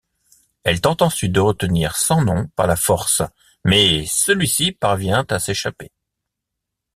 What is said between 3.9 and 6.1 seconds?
celui-ci parvient à s’échapper.